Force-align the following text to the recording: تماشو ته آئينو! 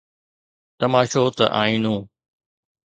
تماشو 0.79 1.25
ته 1.37 1.45
آئينو! 1.61 1.95